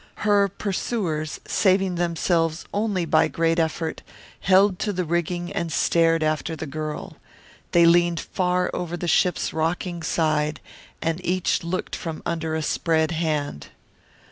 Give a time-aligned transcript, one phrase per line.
[0.25, 4.01] Her pursuers, saving themselves only by great effort,
[4.39, 7.17] held to the rigging and stared after the girl.
[7.71, 10.59] They leaned far over the ship's rocking side
[11.03, 13.67] and each looked from under a spread hand.